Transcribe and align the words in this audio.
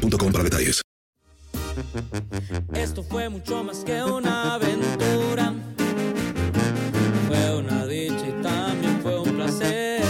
para 0.00 0.44
detalles. 0.44 0.82
Esto 2.74 3.02
fue 3.02 3.28
mucho 3.28 3.62
más 3.64 3.84
que 3.84 4.02
una 4.02 4.54
aventura. 4.54 5.54
Fue 7.26 7.56
una 7.56 7.86
dicha 7.86 8.26
y 8.26 8.42
también 8.42 9.00
fue 9.02 9.20
un 9.20 9.36
placer. 9.36 10.02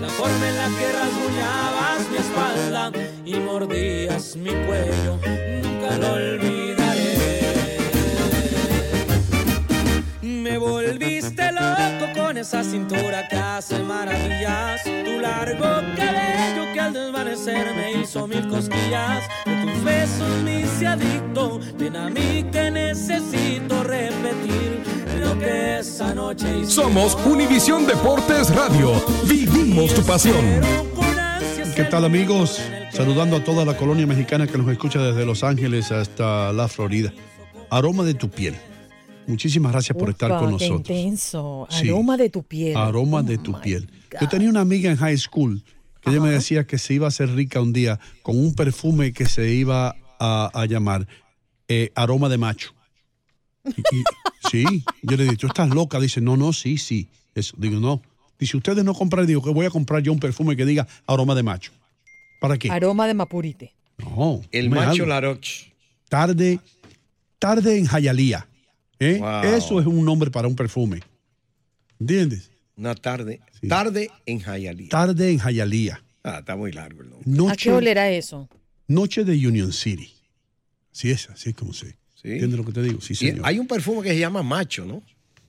La 0.00 0.08
forma 0.08 0.48
en 0.48 0.56
la 0.56 0.68
que 0.78 0.92
rasguñabas 0.92 2.10
mi 2.10 2.16
espalda 2.16 2.92
y 3.24 3.34
mordías 3.34 4.36
mi 4.36 4.50
cuello, 4.50 5.18
nunca 5.62 5.98
lo 5.98 6.12
olvidaré. 6.14 7.78
Me 10.22 10.58
volviste 10.58 11.52
loco 11.52 12.12
con 12.16 12.36
esa 12.38 12.62
cintura 12.64 13.28
que 13.28 13.36
hace 13.36 13.78
maravillas. 13.82 14.82
Tu 14.84 15.20
largo 15.20 15.64
cabello 15.96 16.71
al 16.96 17.06
desvanecer 17.06 17.74
me 17.74 18.02
hizo 18.02 18.26
mil 18.26 18.46
cosquillas. 18.48 19.24
De 19.44 19.72
tus 19.72 19.84
besos 19.84 20.42
me 20.44 20.60
hice 20.60 20.86
adicto. 20.86 21.60
Ven 21.78 21.96
a 21.96 22.10
mí 22.10 22.44
que 22.52 22.70
necesito 22.70 23.82
repetir 23.82 24.82
lo 25.20 25.38
que 25.38 25.78
esa 25.78 26.14
noche 26.14 26.58
hice. 26.58 26.70
Somos 26.70 27.16
Univisión 27.26 27.86
Deportes 27.86 28.54
Radio. 28.54 28.92
Vivimos 29.28 29.94
tu 29.94 30.02
pasión. 30.02 30.36
¿Qué 31.74 31.84
tal 31.84 32.04
amigos? 32.04 32.60
Saludando 32.92 33.36
a 33.36 33.44
toda 33.44 33.64
la 33.64 33.76
colonia 33.76 34.06
mexicana 34.06 34.46
que 34.46 34.58
nos 34.58 34.68
escucha 34.70 35.00
desde 35.00 35.24
Los 35.24 35.42
Ángeles 35.42 35.90
hasta 35.90 36.52
la 36.52 36.68
Florida. 36.68 37.12
Aroma 37.70 38.04
de 38.04 38.14
tu 38.14 38.28
piel. 38.28 38.54
Muchísimas 39.26 39.72
gracias 39.72 39.96
por 39.96 40.10
estar 40.10 40.30
con 40.30 40.46
qué 40.46 40.52
nosotros. 40.68 40.90
intenso. 40.90 41.66
Sí. 41.70 41.88
Aroma 41.88 42.18
de 42.18 42.28
tu 42.28 42.42
piel. 42.42 42.76
Aroma 42.76 43.20
Oh 43.20 43.22
de 43.22 43.38
tu 43.38 43.58
piel. 43.60 43.86
God. 44.10 44.20
Yo 44.20 44.28
tenía 44.28 44.50
una 44.50 44.60
amiga 44.60 44.90
en 44.90 44.96
high 44.98 45.16
school 45.16 45.62
que 46.02 46.10
ella 46.10 46.20
me 46.20 46.30
decía 46.30 46.66
que 46.66 46.78
se 46.78 46.94
iba 46.94 47.06
a 47.06 47.08
hacer 47.08 47.30
rica 47.34 47.60
un 47.60 47.72
día 47.72 47.98
con 48.22 48.38
un 48.38 48.54
perfume 48.54 49.12
que 49.12 49.26
se 49.26 49.50
iba 49.54 49.96
a, 50.18 50.50
a 50.52 50.66
llamar 50.66 51.06
eh, 51.68 51.90
aroma 51.94 52.28
de 52.28 52.38
macho. 52.38 52.74
Y- 53.64 53.80
y- 53.96 54.04
sí, 54.50 54.84
yo 55.02 55.16
le 55.16 55.24
dije, 55.24 55.36
tú 55.36 55.46
estás 55.46 55.68
loca. 55.70 55.98
Dice, 56.00 56.20
no, 56.20 56.36
no, 56.36 56.52
sí, 56.52 56.76
sí. 56.78 57.08
Eso. 57.34 57.54
Digo, 57.58 57.78
no. 57.80 58.02
Dice, 58.38 58.56
ustedes 58.56 58.84
no 58.84 58.92
compran, 58.94 59.26
digo, 59.26 59.42
que 59.42 59.50
voy 59.50 59.64
a 59.66 59.70
comprar 59.70 60.02
yo 60.02 60.12
un 60.12 60.18
perfume 60.20 60.56
que 60.56 60.66
diga 60.66 60.86
aroma 61.06 61.34
de 61.34 61.42
macho. 61.44 61.72
¿Para 62.40 62.58
qué? 62.58 62.70
Aroma 62.70 63.06
de 63.06 63.14
mapurite. 63.14 63.72
No. 63.98 64.40
El 64.50 64.68
macho 64.68 64.90
algo. 64.90 65.06
Laroche. 65.06 65.72
Tarde, 66.08 66.58
tarde 67.38 67.78
en 67.78 67.86
Jayalía. 67.86 68.48
¿eh? 68.98 69.18
Wow. 69.20 69.42
Eso 69.44 69.80
es 69.80 69.86
un 69.86 70.04
nombre 70.04 70.30
para 70.30 70.48
un 70.48 70.56
perfume. 70.56 71.00
¿Entiendes? 72.00 72.50
Una 72.76 72.94
tarde. 72.94 73.40
Tarde 73.68 74.10
en 74.26 74.40
Hialeah. 74.40 74.88
Tarde 74.88 75.30
en 75.30 75.38
Jayalía. 75.38 76.02
Ah, 76.24 76.38
está 76.40 76.56
muy 76.56 76.72
largo 76.72 77.02
el 77.02 77.10
nombre. 77.10 77.30
¿A 77.30 77.34
Noche, 77.36 77.64
qué 77.64 77.72
olerá 77.72 78.10
eso? 78.10 78.48
noche 78.88 79.24
de 79.24 79.32
Union 79.46 79.72
City. 79.72 80.12
Así 80.92 81.10
es, 81.10 81.28
así 81.30 81.50
es 81.50 81.54
como 81.56 81.72
se. 81.72 81.96
¿Entiendes 82.22 82.58
lo 82.58 82.64
que 82.64 82.72
te 82.72 82.82
digo? 82.82 83.00
Sí, 83.00 83.14
Y 83.14 83.16
señor. 83.16 83.40
hay 83.46 83.58
un 83.58 83.66
perfume 83.66 84.02
que 84.02 84.10
se 84.10 84.18
llama 84.20 84.42
macho, 84.42 84.84
¿no? 84.84 85.02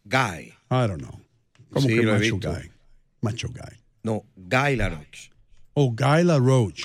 Guy. 0.06 0.46
I 0.48 0.88
don't 0.88 0.98
know. 1.00 1.20
¿Cómo 1.70 1.88
Sí, 1.88 1.94
que 1.94 2.02
lo 2.02 2.16
he 2.16 2.20
macho 2.32 2.40
guy? 2.40 2.72
Macho 3.22 3.48
guy. 3.50 3.78
No, 4.04 4.24
Guy 4.36 4.76
Laroche. 4.76 5.30
Oh, 5.76 5.92
Guy 5.92 6.24
La 6.24 6.38
Roach. 6.40 6.84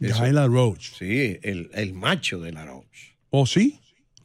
Eso. 0.00 0.18
Guy 0.20 0.32
La 0.32 0.46
Roach. 0.46 0.92
Sí, 0.98 1.38
el, 1.42 1.70
el 1.72 1.94
macho 1.94 2.40
de 2.40 2.52
Laroche. 2.52 3.16
¿Oh, 3.30 3.46
sí? 3.46 3.78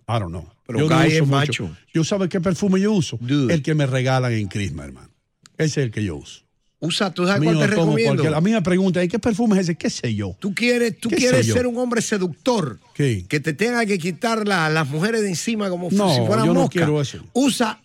I 0.07 0.19
don't 0.19 0.29
know. 0.29 0.49
Pero 0.65 0.79
Yo 0.79 0.89
no 0.89 0.95
Guy 0.97 1.07
uso 1.07 1.15
es 1.15 1.21
mucho. 1.21 1.31
macho. 1.63 1.77
¿Yo 1.93 2.03
sabe 2.03 2.27
qué 2.29 2.41
perfume 2.41 2.79
yo 2.81 2.91
uso? 2.93 3.19
El 3.21 3.61
que 3.61 3.73
me 3.75 3.85
regalan 3.85 4.33
en 4.33 4.47
Christmas, 4.47 4.87
hermano. 4.87 5.09
Ese 5.57 5.81
es 5.81 5.85
el 5.85 5.91
que 5.91 6.03
yo 6.03 6.15
uso. 6.17 6.41
Usa, 6.79 7.13
¿tú 7.13 7.25
sabes 7.25 7.41
cuál 7.43 7.55
te 7.59 7.61
no 7.61 7.67
recomiendo? 7.67 8.15
cualquier- 8.23 8.33
A 8.35 8.41
mí 8.41 8.51
me 8.51 8.61
preguntan, 8.61 9.05
¿y 9.05 9.07
qué 9.07 9.17
perfume 9.17 9.55
es 9.55 9.61
ese? 9.63 9.75
¿Qué 9.75 9.89
sé 9.89 10.13
yo? 10.13 10.35
Tú 10.39 10.53
quieres, 10.53 10.99
tú 10.99 11.07
¿Qué 11.09 11.15
quieres 11.15 11.45
ser 11.45 11.65
un 11.65 11.77
hombre 11.77 12.01
seductor. 12.01 12.77
¿Qué? 12.93 13.25
Que 13.29 13.39
te 13.39 13.53
tenga 13.53 13.85
que 13.85 13.97
quitar 13.97 14.45
la- 14.45 14.69
las 14.69 14.89
mujeres 14.89 15.21
de 15.21 15.29
encima 15.29 15.69
como 15.69 15.89
No, 15.91 16.13
si 16.13 16.25
fueran 16.25 16.45
yo 16.45 16.53
no 16.53 16.61
moscas. 16.61 16.71
quiero 16.83 16.99
eso. 17.01 17.19
Usa 17.33 17.79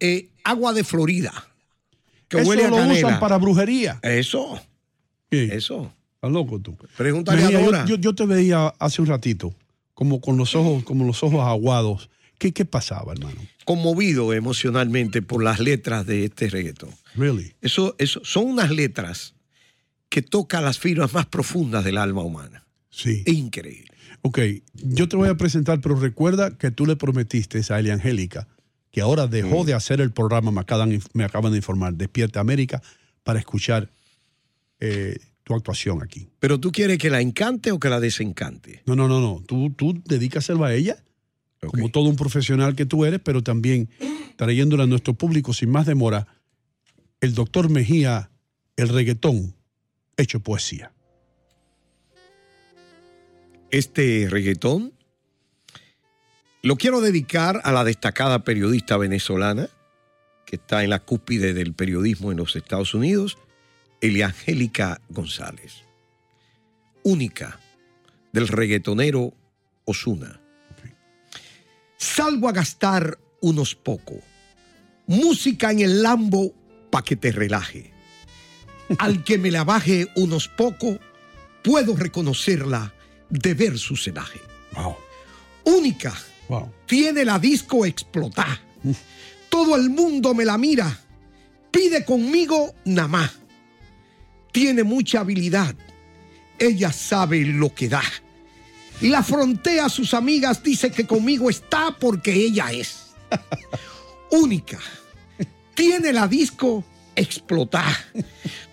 eh, 0.00 0.28
agua 0.44 0.72
de 0.72 0.84
Florida. 0.84 1.32
Que 2.28 2.38
Eso 2.38 2.48
huele 2.48 2.64
a 2.64 2.70
lo 2.70 2.76
canela. 2.76 3.06
usan 3.08 3.20
para 3.20 3.36
brujería. 3.36 3.98
Eso. 4.02 4.58
¿Qué? 5.30 5.44
Eso. 5.54 5.92
¿Estás 6.14 6.30
loco 6.32 6.58
tú? 6.60 6.74
Pregúntale 6.96 7.42
a 7.44 7.50
Dora. 7.60 7.84
yo, 7.84 7.96
yo, 7.96 8.00
yo 8.00 8.14
te 8.14 8.24
veía 8.24 8.68
hace 8.78 9.02
un 9.02 9.08
ratito, 9.08 9.52
como 9.92 10.20
con 10.22 10.38
los 10.38 10.54
ojos, 10.54 10.82
como 10.84 11.04
los 11.04 11.22
ojos 11.22 11.40
aguados. 11.46 12.08
¿Qué, 12.40 12.52
qué 12.52 12.64
pasaba, 12.64 13.12
hermano? 13.12 13.38
Conmovido 13.66 14.32
emocionalmente 14.32 15.20
por 15.20 15.44
las 15.44 15.60
letras 15.60 16.06
de 16.06 16.24
este 16.24 16.48
reggaetón. 16.48 16.88
Really? 17.14 17.52
Eso, 17.60 17.94
eso 17.98 18.22
son 18.24 18.46
unas 18.46 18.70
letras 18.70 19.34
que 20.08 20.22
tocan 20.22 20.64
las 20.64 20.78
fibras 20.78 21.12
más 21.12 21.26
profundas 21.26 21.84
del 21.84 21.98
alma 21.98 22.22
humana. 22.22 22.64
Sí. 22.88 23.24
Increíble. 23.26 23.90
Ok, 24.22 24.38
yo 24.72 25.06
te 25.06 25.16
voy 25.16 25.28
a 25.28 25.34
presentar, 25.36 25.82
pero 25.82 25.96
recuerda 25.96 26.56
que 26.56 26.70
tú 26.70 26.86
le 26.86 26.96
prometiste 26.96 27.60
a 27.68 27.78
Elia 27.78 27.92
Angélica 27.92 28.48
que 28.90 29.02
ahora 29.02 29.26
dejó 29.26 29.64
de 29.64 29.74
hacer 29.74 30.00
el 30.00 30.10
programa, 30.10 30.50
me 30.50 30.60
acaban, 30.62 30.98
me 31.12 31.24
acaban 31.24 31.52
de 31.52 31.58
informar, 31.58 31.92
Despierta 31.94 32.40
América, 32.40 32.82
para 33.22 33.38
escuchar 33.38 33.90
eh, 34.80 35.18
tu 35.44 35.54
actuación 35.54 36.02
aquí. 36.02 36.26
Pero 36.38 36.58
tú 36.58 36.72
quieres 36.72 36.96
que 36.96 37.10
la 37.10 37.20
encante 37.20 37.70
o 37.70 37.78
que 37.78 37.90
la 37.90 38.00
desencante. 38.00 38.82
No, 38.86 38.96
no, 38.96 39.08
no, 39.08 39.20
no. 39.20 39.42
Tú, 39.46 39.70
tú 39.76 40.02
dedícaselo 40.06 40.64
a 40.64 40.74
ella, 40.74 40.96
como 41.68 41.90
todo 41.90 42.08
un 42.08 42.16
profesional 42.16 42.74
que 42.74 42.86
tú 42.86 43.04
eres, 43.04 43.20
pero 43.22 43.42
también 43.42 43.88
trayéndole 44.36 44.84
a 44.84 44.86
nuestro 44.86 45.14
público 45.14 45.52
sin 45.52 45.70
más 45.70 45.86
demora, 45.86 46.26
el 47.20 47.34
doctor 47.34 47.68
Mejía, 47.68 48.30
el 48.76 48.88
reggaetón 48.88 49.54
hecho 50.16 50.40
poesía. 50.40 50.92
Este 53.70 54.26
reggaetón 54.30 54.92
lo 56.62 56.76
quiero 56.76 57.00
dedicar 57.00 57.60
a 57.64 57.72
la 57.72 57.84
destacada 57.84 58.44
periodista 58.44 58.96
venezolana 58.96 59.68
que 60.46 60.56
está 60.56 60.82
en 60.82 60.90
la 60.90 60.98
cúspide 60.98 61.54
del 61.54 61.74
periodismo 61.74 62.32
en 62.32 62.38
los 62.38 62.56
Estados 62.56 62.92
Unidos, 62.94 63.38
Eliangélica 64.00 65.00
González. 65.08 65.84
Única 67.02 67.60
del 68.32 68.48
reggaetonero 68.48 69.32
Osuna. 69.84 70.39
Salgo 72.00 72.48
a 72.48 72.52
gastar 72.52 73.18
unos 73.42 73.74
pocos. 73.74 74.20
Música 75.06 75.70
en 75.70 75.80
el 75.80 76.02
Lambo 76.02 76.54
pa' 76.90 77.04
que 77.04 77.14
te 77.14 77.30
relaje. 77.30 77.92
Al 78.98 79.22
que 79.22 79.36
me 79.36 79.50
la 79.50 79.64
baje 79.64 80.08
unos 80.16 80.48
pocos, 80.48 80.98
puedo 81.62 81.94
reconocerla 81.94 82.94
de 83.28 83.52
ver 83.52 83.78
su 83.78 83.96
celaje. 83.96 84.40
Única. 85.64 86.14
Tiene 86.86 87.22
la 87.22 87.38
disco 87.38 87.84
explotar. 87.84 88.58
Todo 89.50 89.76
el 89.76 89.90
mundo 89.90 90.32
me 90.32 90.46
la 90.46 90.56
mira. 90.56 91.00
Pide 91.70 92.06
conmigo 92.06 92.74
nada 92.86 93.08
más. 93.08 93.30
Tiene 94.52 94.84
mucha 94.84 95.20
habilidad. 95.20 95.74
Ella 96.58 96.92
sabe 96.92 97.44
lo 97.44 97.74
que 97.74 97.90
da. 97.90 98.02
La 99.00 99.22
frontea 99.22 99.86
a 99.86 99.88
sus 99.88 100.12
amigas, 100.12 100.62
dice 100.62 100.90
que 100.90 101.06
conmigo 101.06 101.48
está 101.48 101.96
porque 101.98 102.32
ella 102.32 102.70
es. 102.70 103.14
Única. 104.30 104.78
Tiene 105.74 106.12
la 106.12 106.28
disco 106.28 106.84
explotar. 107.16 107.96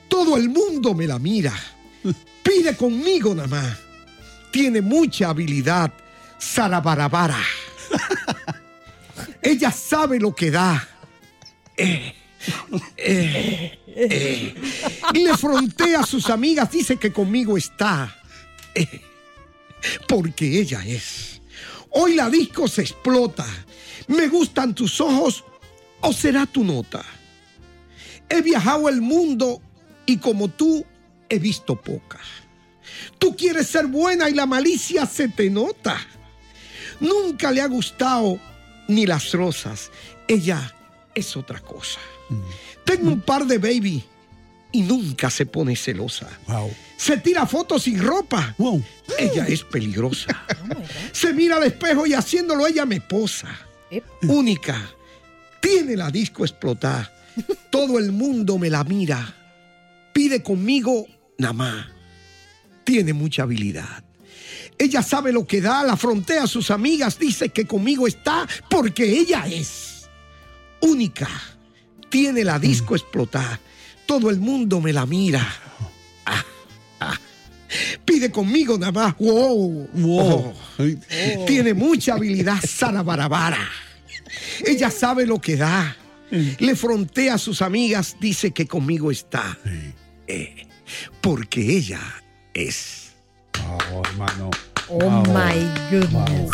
Todo 0.08 0.36
el 0.36 0.50
mundo 0.50 0.94
me 0.94 1.08
la 1.08 1.18
mira. 1.18 1.54
Pide 2.44 2.76
conmigo 2.76 3.34
nada 3.34 3.48
más. 3.48 3.78
Tiene 4.52 4.82
mucha 4.82 5.30
habilidad. 5.30 5.94
Sarabarabara. 6.38 7.42
Ella 9.42 9.72
sabe 9.72 10.20
lo 10.20 10.36
que 10.36 10.52
da. 10.52 10.88
Eh, 11.78 12.14
eh, 12.98 13.80
eh. 13.88 14.56
Le 15.14 15.38
frontea 15.38 16.02
a 16.02 16.06
sus 16.06 16.30
amigas, 16.30 16.72
dice 16.72 16.98
que 16.98 17.14
conmigo 17.14 17.58
está. 17.58 18.14
Porque 20.08 20.60
ella 20.60 20.84
es. 20.86 21.42
Hoy 21.92 22.16
la 22.16 22.30
disco 22.30 22.68
se 22.68 22.82
explota. 22.82 23.46
Me 24.08 24.28
gustan 24.28 24.76
tus 24.76 25.02
ojos 25.02 25.44
o 26.02 26.14
será 26.14 26.46
tu 26.46 26.64
nota. 26.64 27.04
He 28.30 28.42
viajado 28.42 28.90
el 28.90 29.02
mundo 29.02 29.62
y 30.06 30.18
como 30.18 30.50
tú 30.50 30.86
he 31.30 31.40
visto 31.40 31.80
pocas. 31.80 32.26
Tú 33.18 33.36
quieres 33.36 33.68
ser 33.68 33.88
buena 33.88 34.30
y 34.30 34.34
la 34.34 34.46
malicia 34.46 35.06
se 35.06 35.28
te 35.30 35.50
nota. 35.50 35.98
Nunca 37.00 37.52
le 37.52 37.62
ha 37.62 37.68
gustado 37.68 38.40
ni 38.88 39.06
las 39.06 39.32
rosas. 39.32 39.92
Ella 40.28 40.74
es 41.14 41.36
otra 41.36 41.60
cosa. 41.60 42.00
Tengo 42.86 43.10
un 43.10 43.22
par 43.22 43.46
de 43.46 43.58
baby 43.58 44.04
y 44.78 44.84
nunca 44.84 45.32
se 45.32 45.48
pone 45.48 45.76
celosa. 45.76 46.30
Wow. 46.48 46.72
Se 46.98 47.18
tira 47.18 47.48
fotos 47.48 47.84
sin 47.84 48.00
ropa. 48.00 48.54
Wow. 48.60 48.84
Ella 49.18 49.48
es 49.48 49.64
peligrosa. 49.64 50.46
Se 51.12 51.34
mira 51.34 51.58
al 51.58 51.64
espejo 51.64 52.06
y 52.06 52.14
haciéndolo 52.14 52.68
ella 52.68 52.86
me 52.86 53.02
posa. 53.02 53.48
Única. 54.22 54.80
Tiene 55.60 55.96
la 55.96 56.12
disco 56.12 56.44
explotar. 56.46 57.12
Todo 57.72 57.98
el 57.98 58.12
mundo 58.12 58.60
me 58.60 58.70
la 58.70 58.84
mira. 58.84 59.34
Pide 60.14 60.44
conmigo 60.44 61.08
nada 61.40 61.54
más. 61.54 61.88
Tiene 62.84 63.14
mucha 63.14 63.44
habilidad. 63.44 64.04
Ella 64.78 65.02
sabe 65.02 65.32
lo 65.32 65.48
que 65.48 65.60
da, 65.60 65.84
la 65.84 65.98
frontea 65.98 66.44
a 66.44 66.48
sus 66.48 66.70
amigas, 66.70 67.18
dice 67.18 67.50
que 67.50 67.66
conmigo 67.66 68.06
está 68.06 68.48
porque 68.70 69.04
ella 69.20 69.48
es 69.48 70.08
única. 70.82 71.28
Tiene 72.10 72.44
la 72.44 72.60
disco 72.60 72.96
explotar. 72.96 73.60
Todo 74.08 74.30
el 74.32 74.40
mundo 74.40 74.80
me 74.82 74.92
la 74.94 75.06
mira. 75.06 75.46
Ah, 76.26 76.44
ah. 77.02 77.20
Pide 78.06 78.32
conmigo 78.32 78.78
nada 78.78 78.92
más. 78.92 79.16
Wow. 79.20 79.90
Wow. 79.94 80.54
Ay, 80.80 80.98
Tiene 81.46 81.74
mucha 81.74 82.14
habilidad, 82.14 82.58
Sara 82.66 83.04
Barabara. 83.04 83.60
Ella 84.66 84.90
sabe 84.90 85.26
lo 85.26 85.40
que 85.40 85.58
da. 85.58 85.96
Le 86.32 86.76
frontea 86.76 87.36
a 87.36 87.38
sus 87.38 87.62
amigas, 87.62 88.18
dice 88.20 88.52
que 88.52 88.66
conmigo 88.68 89.12
está. 89.12 89.58
Eh, 90.28 90.68
porque 91.22 91.62
ella 91.78 92.02
es. 92.54 93.12
wow, 93.92 94.02
hermano. 94.06 94.50
Oh 94.90 95.00
Wow. 95.00 95.24
my 95.34 95.60
goodness. 95.92 96.50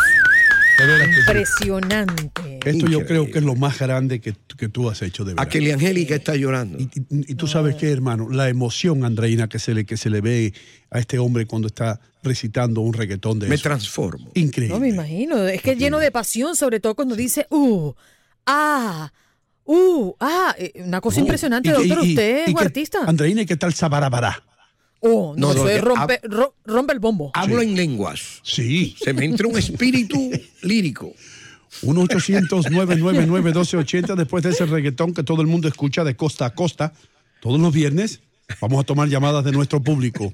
Impresionante. 1.20 2.53
Esto 2.69 2.88
yo 2.88 3.06
creo 3.06 3.30
que 3.30 3.39
es 3.39 3.44
lo 3.44 3.56
más 3.56 3.77
grande 3.80 4.19
que, 4.21 4.33
que 4.57 4.69
tú 4.69 4.89
has 4.89 5.01
hecho 5.01 5.24
de 5.24 5.33
verdad. 5.33 5.45
Aquel 5.45 5.71
Angélica 5.71 6.15
está 6.15 6.36
llorando. 6.36 6.77
Y, 6.80 6.83
y- 6.83 7.31
y 7.31 7.36
tú 7.36 7.48
sabes 7.48 7.75
qué, 7.75 7.92
hermano, 7.92 8.30
la 8.30 8.50
emoción, 8.50 9.04
Andreina, 9.06 9.48
que 9.50 9.60
se 9.60 9.74
le, 9.74 9.86
que 9.86 9.98
se 9.98 10.10
le 10.10 10.21
ve 10.21 10.54
a 10.92 11.00
este 11.00 11.19
hombre 11.19 11.45
cuando 11.45 11.68
está 11.68 12.00
recitando 12.24 12.81
un 12.81 12.94
reggaetón 12.94 13.39
de 13.39 13.48
Me 13.50 13.56
eso. 13.56 13.63
transformo. 13.63 14.31
Increíble. 14.33 14.74
No 14.75 14.80
me 14.80 14.89
imagino. 14.89 15.48
Es 15.48 15.62
que 15.62 15.75
lleno 15.75 16.00
de 16.00 16.12
pasión, 16.12 16.56
sobre 16.56 16.80
todo 16.80 16.95
cuando 16.95 17.15
dice, 17.15 17.48
uh, 17.50 17.92
ah, 18.45 19.12
uh, 19.66 20.13
ah. 20.19 20.56
eh, 20.57 20.71
Una 20.86 21.01
cosa 21.01 21.19
impresionante, 21.19 21.69
Y 21.69 21.71
que- 21.71 21.77
doctor. 21.88 22.06
y- 22.06 22.09
¿Usted 22.09 22.45
es 22.48 22.56
que- 22.56 22.62
artista? 22.63 23.00
Andreina, 23.06 23.42
¿y 23.42 23.45
qué 23.45 23.57
tal 23.57 23.74
Sabarabará? 23.74 24.44
Oh, 25.06 25.33
no, 25.38 25.54
No, 25.54 25.68
ya- 25.69 25.81
rompe, 25.81 26.21
ro- 26.24 26.56
rompe 26.63 26.94
el 26.94 27.00
bombo. 27.00 27.31
Hablo 27.33 27.62
en 27.62 27.75
lenguas. 27.75 28.39
Sí. 28.44 28.95
Se 29.04 29.12
me 29.12 29.25
entra 29.25 29.48
un 29.48 29.57
espíritu 29.57 30.31
lírico. 30.62 31.12
1-800-999-1280 31.81 34.16
después 34.16 34.44
de 34.44 34.52
ese 34.52 34.66
reggaetón 34.66 35.14
que 35.14 35.24
todo 35.24 35.42
el 35.42 35.48
mundo 35.48 35.68
escucha 35.68 36.04
de 36.04 36.16
costa 36.16 36.46
a 36.46 36.54
costa 36.54 36.94
todos 37.42 37.60
los 37.60 37.74
viernes. 37.74 38.22
Vamos 38.62 38.81
a 38.81 38.84
tomar 38.84 39.10
llamadas 39.10 39.44
de 39.44 39.52
nuestro 39.52 39.81
público. 39.81 40.34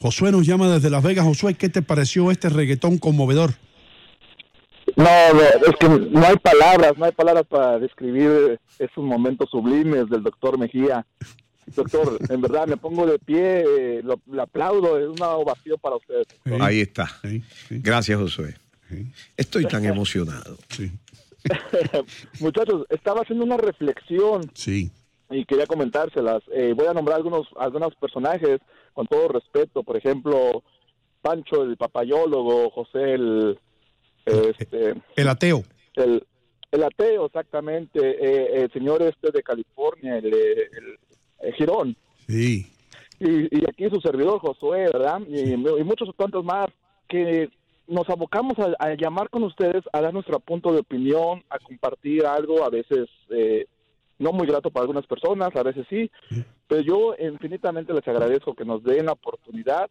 Josué 0.00 0.32
nos 0.32 0.46
llama 0.46 0.68
desde 0.68 0.90
Las 0.90 1.02
Vegas. 1.02 1.26
Josué, 1.26 1.54
¿qué 1.54 1.68
te 1.68 1.82
pareció 1.82 2.30
este 2.30 2.48
reggaetón 2.48 2.98
conmovedor? 2.98 3.54
No, 4.96 5.06
es 5.06 5.76
que 5.78 5.88
no 5.88 6.26
hay 6.26 6.36
palabras, 6.36 6.96
no 6.96 7.04
hay 7.04 7.12
palabras 7.12 7.44
para 7.46 7.78
describir 7.78 8.58
esos 8.78 9.04
momentos 9.04 9.50
sublimes 9.50 10.08
del 10.08 10.22
doctor 10.22 10.58
Mejía. 10.58 11.06
Doctor, 11.76 12.18
en 12.28 12.40
verdad 12.40 12.66
me 12.66 12.76
pongo 12.76 13.06
de 13.06 13.18
pie, 13.18 13.64
eh, 13.66 14.02
lo, 14.02 14.42
aplaudo, 14.42 14.98
es 14.98 15.06
una 15.06 15.28
ovación 15.30 15.78
para 15.80 15.96
usted. 15.96 16.16
doctor. 16.16 16.62
Ahí 16.62 16.80
está. 16.80 17.08
Sí, 17.22 17.42
sí, 17.68 17.78
Gracias, 17.80 18.18
Josué. 18.18 18.56
Estoy 19.36 19.66
tan 19.66 19.84
emocionado. 19.84 20.56
sí, 20.68 20.90
Muchachos, 22.40 22.86
estaba 22.90 23.22
haciendo 23.22 23.44
una 23.44 23.56
reflexión 23.56 24.42
sí. 24.54 24.90
y 25.30 25.44
quería 25.44 25.66
comentárselas. 25.66 26.42
Eh, 26.52 26.74
voy 26.76 26.86
a 26.86 26.92
nombrar 26.94 27.16
algunos, 27.16 27.46
algunos 27.58 27.94
personajes 27.96 28.60
con 28.92 29.06
todo 29.06 29.28
respeto, 29.28 29.82
por 29.82 29.96
ejemplo, 29.96 30.62
Pancho 31.22 31.62
el 31.64 31.76
papayólogo, 31.76 32.70
José 32.70 33.14
el, 33.14 33.58
este, 34.26 34.94
El 35.16 35.28
ateo. 35.28 35.64
el, 35.94 36.24
el 36.72 36.82
ateo, 36.82 37.26
exactamente, 37.26 37.98
eh, 38.00 38.62
el 38.64 38.72
señor 38.72 39.02
este 39.02 39.30
de 39.30 39.42
California, 39.42 40.18
el, 40.18 40.26
el- 40.26 40.98
el 41.42 41.54
Girón, 41.54 41.96
Sí. 42.26 42.66
y, 43.18 43.58
y 43.58 43.64
aquí 43.66 43.88
su 43.88 43.98
servidor 44.02 44.38
Josué, 44.40 44.88
¿verdad? 44.92 45.20
Y, 45.26 45.52
y 45.54 45.56
muchos 45.56 46.14
tantos 46.16 46.44
más, 46.44 46.68
que 47.08 47.48
nos 47.90 48.08
abocamos 48.08 48.54
a, 48.58 48.74
a 48.78 48.94
llamar 48.94 49.28
con 49.30 49.42
ustedes, 49.44 49.82
a 49.92 50.00
dar 50.00 50.12
nuestro 50.14 50.38
punto 50.40 50.72
de 50.72 50.80
opinión, 50.80 51.42
a 51.50 51.58
compartir 51.58 52.24
algo, 52.24 52.64
a 52.64 52.70
veces 52.70 53.08
eh, 53.30 53.66
no 54.18 54.32
muy 54.32 54.46
grato 54.46 54.70
para 54.70 54.82
algunas 54.82 55.06
personas, 55.06 55.50
a 55.54 55.62
veces 55.62 55.86
sí, 55.90 56.10
pero 56.68 56.80
yo 56.82 57.14
infinitamente 57.18 57.92
les 57.92 58.06
agradezco 58.06 58.54
que 58.54 58.64
nos 58.64 58.82
den 58.84 59.06
la 59.06 59.12
oportunidad 59.12 59.90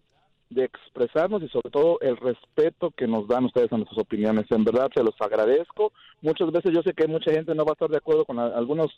de 0.50 0.64
expresarnos 0.64 1.44
y 1.44 1.50
sobre 1.50 1.70
todo 1.70 2.00
el 2.02 2.18
respeto 2.18 2.90
que 2.92 3.06
nos 3.06 3.28
dan 3.28 3.46
ustedes 3.46 3.72
a 3.72 3.78
nuestras 3.78 4.00
opiniones. 4.00 4.46
En 4.50 4.64
verdad 4.64 4.90
se 4.96 5.04
los 5.04 5.14
agradezco. 5.20 5.92
Muchas 6.22 6.52
veces 6.52 6.72
yo 6.74 6.82
sé 6.82 6.94
que 6.94 7.06
mucha 7.08 7.32
gente 7.32 7.54
no 7.54 7.66
va 7.66 7.72
a 7.72 7.74
estar 7.74 7.90
de 7.90 7.98
acuerdo 7.98 8.26
con 8.26 8.40
a- 8.40 8.48
algunos 8.58 8.90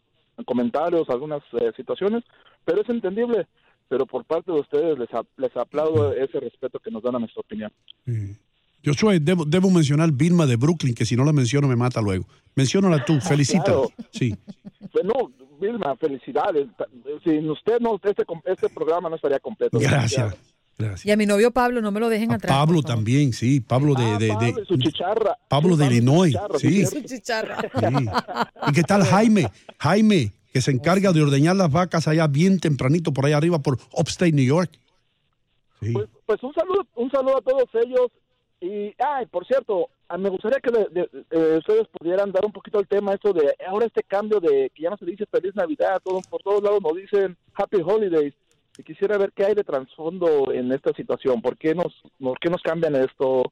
comentarios, 0.46 1.10
algunas 1.10 1.42
eh, 1.60 1.72
situaciones, 1.76 2.24
pero 2.64 2.82
es 2.82 2.90
entendible. 2.90 3.48
Pero 3.90 4.06
por 4.06 4.24
parte 4.24 4.50
de 4.54 4.60
ustedes 4.62 4.98
les, 4.98 5.10
les 5.36 5.58
aplaudo 5.58 6.14
ese 6.14 6.40
respeto 6.40 6.80
que 6.80 6.90
nos 6.92 7.04
dan 7.04 7.16
a 7.16 7.20
nuestra 7.20 7.42
opinión. 7.42 7.72
Josué, 8.84 9.20
debo, 9.20 9.46
debo 9.46 9.70
mencionar 9.70 10.12
Vilma 10.12 10.46
de 10.46 10.56
Brooklyn, 10.56 10.94
que 10.96 11.06
si 11.06 11.16
no 11.16 11.24
la 11.24 11.34
menciono 11.34 11.68
me 11.68 11.76
mata 11.76 12.02
luego. 12.02 12.26
Menciónala 12.56 13.04
tú, 13.06 13.20
felicítala. 13.22 13.64
Claro. 13.64 13.92
Sí. 14.12 14.36
Bueno, 14.94 15.14
Vilma, 15.60 15.96
felicidades. 15.98 16.68
Sin 17.24 17.50
usted 17.50 17.80
no 17.80 18.00
este, 18.04 18.24
este 18.46 18.70
programa 18.70 19.10
no 19.10 19.16
estaría 19.16 19.40
completo. 19.40 19.78
Gracias. 19.80 20.36
Gracias. 20.78 21.06
Y 21.06 21.12
a 21.12 21.18
mi 21.18 21.28
novio 21.28 21.52
Pablo, 21.52 21.80
no 21.82 21.92
me 21.92 22.00
lo 22.00 22.10
dejen 22.10 22.32
A 22.32 22.36
atrás. 22.36 22.52
Pablo 22.58 22.82
también, 22.82 23.34
sí. 23.34 23.60
Pablo 23.60 23.94
de, 23.94 24.04
Ah, 24.04 24.18
de- 24.18 24.26
de- 24.26 24.34
Pablo 24.34 24.64
y 24.64 24.66
su 24.66 24.78
chicharra. 24.78 25.38
Pablo 25.48 25.78
de 25.78 25.86
Illinois, 25.86 26.32
chicharra, 26.32 26.58
sí. 26.60 26.82
es 26.82 26.90
Su 26.90 26.96
cierto. 26.96 27.08
chicharra. 27.16 27.58
Sí. 27.62 28.06
¿Y 28.68 28.72
qué 28.74 28.82
tal 28.84 29.04
Jaime? 29.04 29.48
Jaime, 29.78 30.32
que 30.52 30.60
se 30.62 30.72
encarga 30.72 31.12
de 31.14 31.22
ordeñar 31.22 31.56
las 31.56 31.72
vacas 31.72 32.08
allá 32.08 32.26
bien 32.26 32.60
tempranito 32.60 33.14
por 33.14 33.28
allá 33.28 33.38
arriba 33.38 33.60
por 33.60 33.78
Upstate 33.96 34.32
New 34.32 34.46
York. 34.46 34.72
Sí. 35.82 35.94
Pues, 35.94 36.10
pues 36.26 36.42
un 36.44 36.54
saludo, 36.54 36.88
un 36.96 37.12
saludo 37.12 37.38
a 37.38 37.42
todos 37.42 37.66
ellos. 37.86 38.08
Y, 38.62 38.94
ay, 39.00 39.26
por 39.32 39.46
cierto, 39.48 39.90
ah, 40.08 40.18
me 40.20 40.30
gustaría 40.30 40.60
que 40.60 40.70
de- 40.72 40.88
de- 40.92 41.10
eh, 41.32 41.58
ustedes 41.58 41.88
pudieran 41.98 42.32
dar 42.32 42.46
un 42.46 42.52
poquito 42.52 42.80
el 42.80 42.88
tema 42.88 43.14
esto 43.16 43.34
de 43.34 43.56
ahora 43.68 43.88
este 43.88 44.04
cambio 44.04 44.40
de 44.40 44.72
que 44.76 44.84
ya 44.84 44.92
no 44.92 44.98
se 44.98 45.06
dice 45.06 45.26
feliz 45.26 45.56
Navidad, 45.56 46.00
todo, 46.04 46.22
por 46.30 46.42
todos 46.44 46.62
lados 46.62 46.80
nos 46.82 46.96
dicen 46.96 47.36
Happy 47.56 47.78
Holidays. 47.84 48.34
Y 48.78 48.84
quisiera 48.84 49.18
ver 49.18 49.32
qué 49.36 49.46
hay 49.46 49.56
de 49.56 49.64
trasfondo 49.64 50.52
en 50.54 50.72
esta 50.72 50.94
situación. 50.94 51.42
¿Por 51.42 51.58
qué 51.58 51.76
nos, 51.76 51.92
por 52.20 52.40
qué 52.40 52.50
nos 52.50 52.62
cambian 52.62 52.96
esto? 52.96 53.52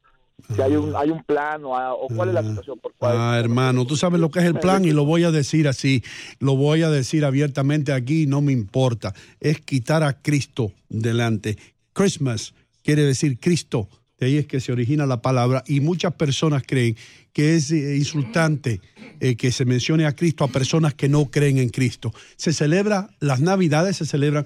Si 0.55 0.61
hay 0.61 0.75
un, 0.77 0.95
hay 0.95 1.09
un 1.09 1.21
plan 1.25 1.65
o, 1.65 1.71
o 1.73 2.07
cuál 2.15 2.29
es 2.29 2.35
la 2.35 2.43
situación 2.43 2.79
por 2.79 2.93
cuál. 2.97 3.15
Ah, 3.17 3.37
hermano, 3.37 3.85
tú 3.85 3.97
sabes 3.97 4.21
lo 4.21 4.29
que 4.31 4.39
es 4.39 4.45
el 4.45 4.57
plan 4.57 4.85
y 4.85 4.91
lo 4.91 5.03
voy 5.03 5.25
a 5.25 5.31
decir 5.31 5.67
así, 5.67 6.01
lo 6.39 6.55
voy 6.55 6.83
a 6.83 6.89
decir 6.89 7.25
abiertamente 7.25 7.91
aquí, 7.91 8.25
no 8.27 8.39
me 8.41 8.53
importa. 8.53 9.13
Es 9.41 9.59
quitar 9.59 10.01
a 10.03 10.13
Cristo 10.13 10.71
delante. 10.87 11.57
Christmas 11.91 12.53
quiere 12.83 13.01
decir 13.03 13.37
Cristo, 13.41 13.89
de 14.19 14.25
ahí 14.25 14.38
es 14.38 14.47
que 14.47 14.59
se 14.59 14.71
origina 14.71 15.05
la 15.05 15.21
palabra 15.21 15.63
y 15.65 15.79
muchas 15.79 16.13
personas 16.13 16.63
creen 16.65 16.95
que 17.31 17.55
es 17.55 17.71
eh, 17.71 17.95
insultante 17.95 18.81
eh, 19.19 19.35
que 19.35 19.51
se 19.51 19.65
mencione 19.65 20.05
a 20.05 20.15
Cristo 20.15 20.43
a 20.43 20.49
personas 20.49 20.93
que 20.93 21.07
no 21.07 21.31
creen 21.31 21.57
en 21.57 21.69
Cristo. 21.69 22.13
Se 22.35 22.51
celebra, 22.51 23.09
las 23.19 23.39
navidades 23.39 23.97
se 23.97 24.05
celebran 24.05 24.45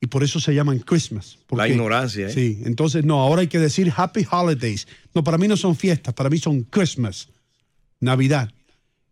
y 0.00 0.06
por 0.06 0.24
eso 0.24 0.40
se 0.40 0.54
llaman 0.54 0.78
Christmas. 0.80 1.38
La 1.50 1.68
ignorancia, 1.68 2.26
¿eh? 2.26 2.32
Sí, 2.32 2.62
entonces 2.64 3.04
no, 3.04 3.20
ahora 3.20 3.42
hay 3.42 3.48
que 3.48 3.58
decir 3.58 3.92
Happy 3.94 4.26
Holidays. 4.30 4.88
No, 5.14 5.22
para 5.22 5.38
mí 5.38 5.46
no 5.46 5.56
son 5.56 5.76
fiestas, 5.76 6.14
para 6.14 6.30
mí 6.30 6.38
son 6.38 6.62
Christmas, 6.62 7.28
Navidad. 8.00 8.50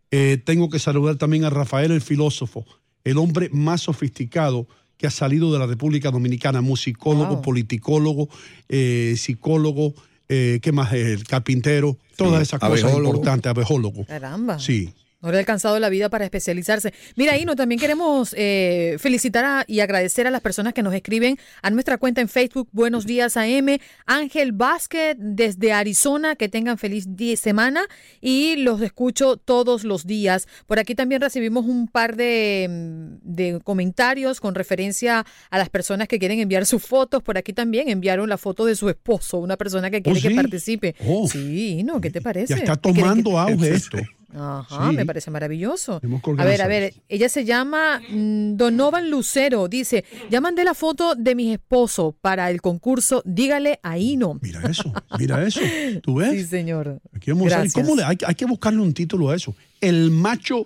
Eh, 0.09 0.41
tengo 0.43 0.69
que 0.69 0.79
saludar 0.79 1.15
también 1.15 1.45
a 1.45 1.49
Rafael 1.49 1.91
el 1.91 2.01
filósofo, 2.01 2.65
el 3.03 3.17
hombre 3.17 3.49
más 3.53 3.81
sofisticado 3.81 4.67
que 5.01 5.07
ha 5.07 5.11
salido 5.11 5.51
de 5.51 5.57
la 5.57 5.65
República 5.65 6.11
Dominicana, 6.11 6.61
musicólogo, 6.61 7.33
Wow. 7.37 7.41
politicólogo, 7.41 8.29
eh, 8.69 9.15
psicólogo, 9.17 9.95
eh, 10.29 10.59
¿qué 10.61 10.71
más? 10.71 10.93
El 10.93 11.23
carpintero, 11.23 11.97
todas 12.15 12.43
esas 12.43 12.59
cosas 12.59 12.83
abejólogo. 12.83 13.15
importantes, 13.15 13.49
abejólogo. 13.49 14.05
Caramba. 14.05 14.59
Sí, 14.59 14.93
No 15.21 15.29
le 15.29 15.37
ha 15.37 15.39
alcanzado 15.39 15.79
la 15.79 15.89
vida 15.89 16.09
para 16.09 16.25
especializarse. 16.25 16.93
Mira, 17.15 17.37
Ino, 17.37 17.55
también 17.55 17.79
queremos 17.79 18.33
eh, 18.35 18.95
felicitar 18.99 19.45
a- 19.45 19.63
y 19.67 19.79
agradecer 19.81 20.25
a 20.25 20.31
las 20.31 20.41
personas 20.41 20.73
que 20.73 20.81
nos 20.81 20.95
escriben 20.95 21.37
a 21.61 21.69
nuestra 21.69 21.99
cuenta 21.99 22.21
en 22.21 22.27
Facebook, 22.27 22.67
Buenos 22.71 23.05
Días 23.05 23.37
AM, 23.37 23.77
Ángel 24.07 24.51
Vázquez 24.51 25.15
desde 25.19 25.73
Arizona, 25.73 26.35
que 26.35 26.49
tengan 26.49 26.79
feliz 26.79 27.07
semana 27.37 27.83
y 28.19 28.55
los 28.57 28.81
escucho 28.81 29.37
todos 29.37 29.83
los 29.83 30.07
días. 30.07 30.47
Por 30.65 30.79
aquí 30.79 30.95
también 30.95 31.21
recibimos 31.21 31.65
un 31.65 31.87
par 31.87 32.15
de, 32.15 32.67
mm, 32.67 33.17
de 33.21 33.59
comentarios 33.63 34.39
con 34.39 34.55
referencia 34.55 35.23
a 35.51 35.57
las 35.59 35.69
personas 35.69 36.07
que 36.07 36.17
quieren 36.17 36.39
enviar 36.39 36.65
sus 36.65 36.81
fotos. 36.83 37.21
Por 37.21 37.37
aquí 37.37 37.53
también 37.53 37.89
enviaron 37.89 38.27
la 38.27 38.39
foto 38.39 38.65
de 38.65 38.75
su 38.75 38.89
esposo, 38.89 39.37
una 39.37 39.55
persona 39.55 39.91
que 39.91 40.01
quiere 40.01 40.19
¿sí? 40.19 40.29
que 40.29 40.35
participe. 40.35 40.95
Oh. 41.07 41.27
Sí, 41.27 41.77
Ino, 41.79 42.01
¿qué 42.01 42.09
te 42.09 42.21
parece? 42.21 42.55
Ya 42.55 42.57
está 42.57 42.75
¿Qué 42.75 42.81
quiere 42.91 42.95
que- 42.95 43.01
tomando 43.01 43.39
auge 43.39 43.69
esto. 43.75 43.97
Ajá, 44.33 44.89
Sí. 44.89 44.95
me 44.95 45.05
parece 45.05 45.29
maravilloso. 45.31 45.99
A 46.37 46.45
ver, 46.45 46.61
a 46.61 46.67
ver, 46.67 46.93
ella 47.09 47.27
se 47.29 47.43
llama 47.45 47.99
mm, 48.09 48.55
Donovan 48.55 49.09
Lucero, 49.09 49.67
dice, 49.67 50.05
ya 50.29 50.39
mandé 50.41 50.63
la 50.63 50.73
foto 50.73 51.15
de 51.15 51.35
mi 51.35 51.51
esposo 51.53 52.15
para 52.21 52.49
el 52.49 52.61
concurso, 52.61 53.21
dígale 53.25 53.79
a 53.83 53.97
Ino. 53.97 54.39
Mira 54.41 54.61
eso, 54.69 54.93
mira 55.19 55.45
eso. 55.45 55.59
¿Tú 56.01 56.15
ves? 56.15 56.31
Sí, 56.31 56.43
señor. 56.45 56.99
Aquí 57.13 57.31
vamos 57.31 57.51
a. 57.51 57.63
¿cómo 57.73 57.95
le- 57.95 58.03
hay, 58.03 58.17
hay 58.25 58.35
que 58.35 58.45
buscarle 58.45 58.81
un 58.81 58.93
título 58.93 59.29
a 59.29 59.35
eso. 59.35 59.55
El 59.81 60.11
macho 60.11 60.65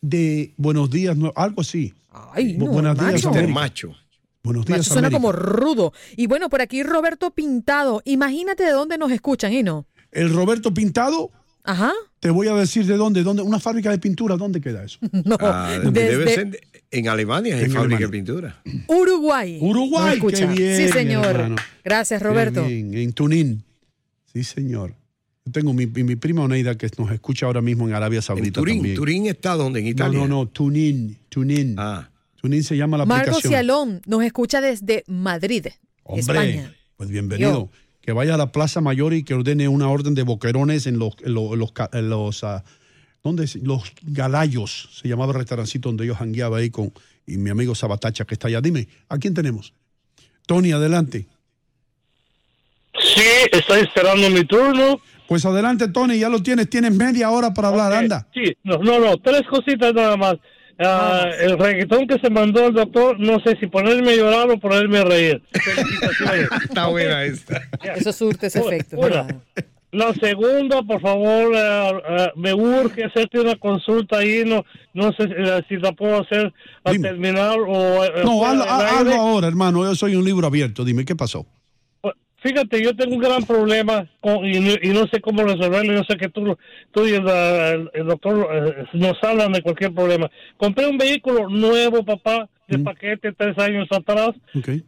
de 0.00 0.52
Buenos 0.56 0.90
Días, 0.90 1.16
algo 1.34 1.60
así. 1.60 1.94
Ay, 2.32 2.56
Bu- 2.56 2.66
no, 2.66 2.72
buenos 2.72 2.98
días, 2.98 3.24
macho. 3.24 3.48
Macho. 3.48 3.94
Buenos 4.44 4.66
días, 4.66 4.78
Macho 4.80 4.92
suena 4.92 5.06
América. 5.08 5.20
como 5.20 5.32
rudo. 5.32 5.92
Y 6.16 6.26
bueno, 6.26 6.48
por 6.50 6.60
aquí 6.60 6.82
Roberto 6.82 7.30
Pintado, 7.30 8.02
imagínate 8.04 8.64
de 8.64 8.72
dónde 8.72 8.98
nos 8.98 9.12
escuchan, 9.12 9.52
Ino. 9.52 9.86
El 10.10 10.32
Roberto 10.34 10.74
Pintado, 10.74 11.30
Ajá. 11.64 11.92
te 12.20 12.30
voy 12.30 12.48
a 12.48 12.54
decir 12.54 12.84
de 12.86 12.96
dónde, 12.96 13.22
dónde, 13.22 13.42
una 13.42 13.60
fábrica 13.60 13.90
de 13.90 13.98
pintura, 13.98 14.36
¿dónde 14.36 14.60
queda 14.60 14.84
eso? 14.84 14.98
No, 15.24 15.36
Ah, 15.40 15.78
desde 15.92 16.10
debe 16.10 16.34
ser 16.34 16.60
en 16.90 17.08
Alemania, 17.08 17.56
es 17.56 17.64
En 17.64 17.70
fábrica 17.72 18.00
de 18.00 18.08
pintura. 18.08 18.62
Uruguay. 18.88 19.58
Uruguay, 19.60 20.20
qué 20.20 20.46
bien, 20.46 20.76
Sí, 20.76 20.88
señor. 20.88 21.24
hermano. 21.26 21.56
Gracias, 21.84 22.20
Roberto. 22.22 22.64
Bien, 22.66 22.92
En 22.94 23.12
Tunín. 23.12 23.62
Sí, 24.32 24.42
señor. 24.44 24.94
Yo 25.44 25.52
tengo 25.52 25.72
mi, 25.72 25.86
mi 25.86 26.16
prima 26.16 26.42
Oneida 26.42 26.76
que 26.76 26.88
nos 26.98 27.10
escucha 27.10 27.46
ahora 27.46 27.60
mismo 27.60 27.88
en 27.88 27.94
Arabia 27.94 28.22
Saudita 28.22 28.46
En 28.46 28.52
Turín. 28.52 28.76
también. 28.78 28.96
Turín 28.96 29.26
está 29.26 29.54
donde, 29.54 29.80
en 29.80 29.84
No, 29.86 29.90
Italia. 29.90 30.18
no, 30.20 30.28
no, 30.28 30.46
Tunín, 30.48 31.18
Tunín. 31.28 31.74
Ah, 31.78 32.08
Tunín 32.40 32.62
se 32.64 32.76
llama 32.76 32.96
la 32.98 33.06
Marco 33.06 33.30
aplicación. 33.30 33.50
Cialón 33.52 34.02
nos 34.06 34.22
escucha 34.24 34.60
desde 34.60 35.04
Madrid, 35.06 35.66
Hombre, 36.04 36.20
España. 36.20 36.74
pues 36.96 37.08
bienvenido. 37.10 37.52
Yo. 37.52 37.70
Que 38.02 38.12
vaya 38.12 38.34
a 38.34 38.36
la 38.36 38.52
Plaza 38.52 38.80
Mayor 38.80 39.14
y 39.14 39.22
que 39.22 39.32
ordene 39.34 39.68
una 39.68 39.88
orden 39.88 40.14
de 40.14 40.22
boquerones 40.24 40.86
en 40.86 40.98
los, 40.98 41.14
en 41.24 41.34
los, 41.34 41.52
en 41.52 41.58
los, 41.60 41.72
ca- 41.72 41.88
en 41.92 42.10
los, 42.10 42.42
ah, 42.44 42.64
¿dónde 43.22 43.44
es? 43.44 43.56
Los 43.56 43.92
Galayos, 44.02 44.90
se 45.00 45.08
llamaba 45.08 45.32
el 45.32 45.38
restaurancito 45.38 45.88
donde 45.88 46.06
yo 46.06 46.14
jangueaba 46.14 46.58
ahí 46.58 46.68
con 46.70 46.92
y 47.26 47.36
mi 47.38 47.50
amigo 47.50 47.74
Sabatacha 47.76 48.24
que 48.24 48.34
está 48.34 48.48
allá. 48.48 48.60
Dime, 48.60 48.88
¿a 49.08 49.18
quién 49.18 49.32
tenemos? 49.34 49.72
Tony, 50.46 50.72
adelante. 50.72 51.26
Sí, 52.98 53.22
estoy 53.52 53.80
esperando 53.82 54.28
mi 54.30 54.44
turno. 54.44 55.00
Pues 55.28 55.46
adelante, 55.46 55.88
Tony, 55.88 56.18
ya 56.18 56.28
lo 56.28 56.42
tienes, 56.42 56.68
tienes 56.68 56.92
media 56.92 57.30
hora 57.30 57.54
para 57.54 57.68
hablar, 57.68 57.92
anda. 57.92 58.26
Sí, 58.34 58.54
no, 58.64 58.78
no, 58.78 58.98
no, 58.98 59.16
tres 59.18 59.42
cositas 59.48 59.94
nada 59.94 60.16
más. 60.16 60.34
Ah, 60.84 61.28
el 61.40 61.58
reggaetón 61.58 62.06
que 62.06 62.18
se 62.18 62.30
mandó 62.30 62.66
el 62.66 62.74
doctor, 62.74 63.18
no 63.18 63.40
sé 63.40 63.56
si 63.60 63.66
ponerme 63.66 64.12
a 64.12 64.16
llorar 64.16 64.50
o 64.50 64.58
ponerme 64.58 64.98
a 64.98 65.04
reír. 65.04 65.42
Está 66.64 66.86
buena 66.86 67.24
esta. 67.24 67.62
Eso 67.96 68.12
surte 68.12 68.46
ese 68.46 68.60
efecto. 68.60 68.96
La 69.92 70.14
segunda, 70.14 70.82
por 70.82 71.02
favor, 71.02 71.54
eh, 71.54 71.92
eh, 72.08 72.32
me 72.36 72.54
urge 72.54 73.04
hacerte 73.04 73.38
una 73.38 73.56
consulta 73.56 74.18
ahí, 74.18 74.42
no 74.42 74.64
no 74.94 75.12
sé 75.12 75.24
eh, 75.24 75.62
si 75.68 75.76
la 75.76 75.92
puedo 75.92 76.22
hacer 76.22 76.52
al 76.84 76.92
Dime. 76.94 77.08
terminar 77.08 77.58
o... 77.58 78.02
No, 78.24 78.44
hazlo, 78.44 79.14
ahora, 79.14 79.48
hermano. 79.48 79.84
Yo 79.84 79.94
soy 79.94 80.16
un 80.16 80.24
libro 80.24 80.46
abierto. 80.46 80.84
Dime, 80.84 81.04
¿qué 81.04 81.14
pasó? 81.14 81.46
Fíjate, 82.42 82.82
yo 82.82 82.94
tengo 82.96 83.14
un 83.14 83.20
gran 83.20 83.44
problema 83.44 84.08
con- 84.20 84.44
y, 84.44 84.58
no, 84.60 84.72
y 84.82 84.88
no 84.88 85.06
sé 85.06 85.20
cómo 85.20 85.42
resolverlo. 85.44 85.92
Yo 85.94 86.02
sé 86.04 86.16
que 86.16 86.28
tú, 86.28 86.56
tú 86.90 87.06
y 87.06 87.10
el, 87.14 87.28
el- 87.28 87.90
el 87.94 88.06
doctor 88.06 88.48
eh, 88.52 88.84
nos 88.94 89.22
hablan 89.22 89.52
de 89.52 89.62
cualquier 89.62 89.92
problema. 89.94 90.30
Compré 90.56 90.86
un 90.86 90.98
vehículo 90.98 91.48
nuevo, 91.48 92.04
papá, 92.04 92.48
de 92.68 92.78
paquete 92.78 93.32
tres 93.32 93.58
años 93.58 93.86
atrás 93.90 94.30